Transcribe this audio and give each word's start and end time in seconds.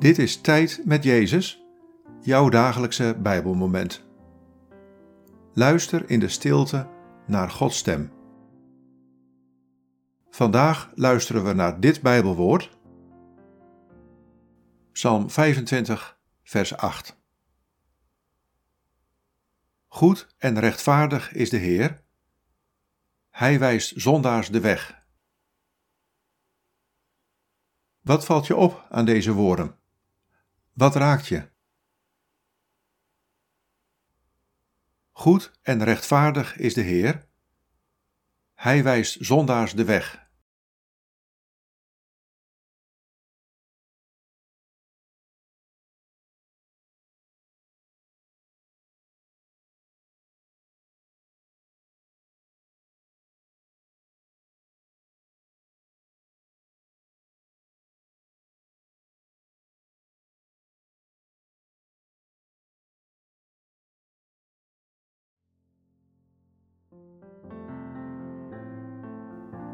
Dit 0.00 0.18
is 0.18 0.40
Tijd 0.40 0.82
met 0.84 1.04
Jezus, 1.04 1.64
jouw 2.20 2.48
dagelijkse 2.48 3.16
Bijbelmoment. 3.18 4.04
Luister 5.52 6.10
in 6.10 6.20
de 6.20 6.28
stilte 6.28 6.88
naar 7.26 7.50
Gods 7.50 7.78
stem. 7.78 8.12
Vandaag 10.30 10.90
luisteren 10.94 11.44
we 11.44 11.52
naar 11.52 11.80
dit 11.80 12.02
Bijbelwoord. 12.02 12.78
Psalm 14.92 15.30
25, 15.30 16.20
vers 16.42 16.76
8. 16.76 17.16
Goed 19.86 20.34
en 20.38 20.58
rechtvaardig 20.58 21.32
is 21.32 21.50
de 21.50 21.56
Heer. 21.56 22.04
Hij 23.30 23.58
wijst 23.58 23.92
zondaars 24.00 24.48
de 24.48 24.60
weg. 24.60 25.04
Wat 28.00 28.24
valt 28.24 28.46
je 28.46 28.56
op 28.56 28.86
aan 28.90 29.04
deze 29.04 29.32
woorden? 29.32 29.78
Wat 30.80 30.94
raakt 30.94 31.26
je? 31.26 31.48
Goed 35.10 35.52
en 35.62 35.84
rechtvaardig 35.84 36.56
is 36.56 36.74
de 36.74 36.80
Heer. 36.80 37.26
Hij 38.54 38.82
wijst 38.82 39.16
zondaars 39.20 39.72
de 39.72 39.84
weg. 39.84 40.29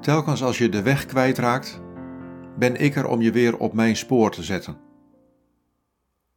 Telkens 0.00 0.42
als 0.42 0.58
je 0.58 0.68
de 0.68 0.82
weg 0.82 1.06
kwijtraakt, 1.06 1.80
ben 2.58 2.76
ik 2.76 2.96
er 2.96 3.06
om 3.06 3.20
je 3.20 3.30
weer 3.30 3.56
op 3.58 3.72
mijn 3.72 3.96
spoor 3.96 4.30
te 4.30 4.42
zetten. 4.42 4.80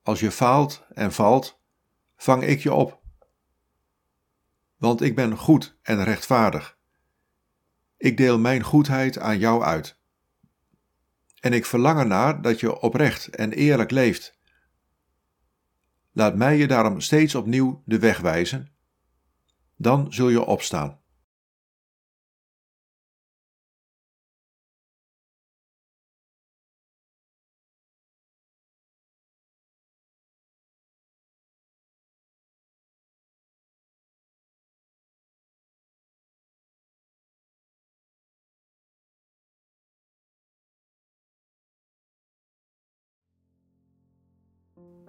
Als 0.04 0.20
je 0.20 0.32
faalt 0.32 0.86
en 0.94 1.12
valt, 1.12 1.62
vang 2.16 2.44
ik 2.44 2.60
je 2.60 2.74
op. 2.74 3.02
Want 4.78 5.02
ik 5.02 5.16
ben 5.16 5.38
goed 5.38 5.78
en 5.82 6.04
rechtvaardig. 6.04 6.78
Ik 7.98 8.18
deel 8.18 8.40
mijn 8.40 8.64
goedheid 8.64 9.20
aan 9.20 9.40
jou 9.40 9.64
uit. 9.64 10.00
En 11.40 11.54
ik 11.54 11.66
verlang 11.66 12.00
ernaar 12.00 12.42
dat 12.42 12.60
je 12.60 12.82
oprecht 12.82 13.28
en 13.28 13.52
eerlijk 13.52 13.92
leeft. 13.92 14.38
Laat 16.12 16.36
mij 16.36 16.58
je 16.58 16.68
daarom 16.68 17.02
steeds 17.02 17.36
opnieuw 17.36 17.82
de 17.86 18.00
weg 18.00 18.20
wijzen. 18.20 18.74
Dan 19.82 20.14
zul 20.14 20.30
je 20.30 20.46
opstaan. 20.46 21.00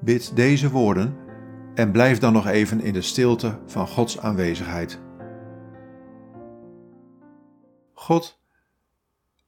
Bid 0.03 0.37
deze 0.37 0.71
woorden 0.71 1.30
en 1.75 1.91
blijf 1.93 2.19
dan 2.19 2.33
nog 2.33 2.47
even 2.47 2.81
in 2.81 2.93
de 2.93 3.03
stilte 3.03 3.59
van 3.67 3.89
Gods 3.89 4.19
aanwezigheid. 4.19 5.01
God, 7.93 8.41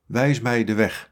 wijs 0.06 0.40
mij 0.40 0.64
de 0.64 0.74
weg. 0.74 1.11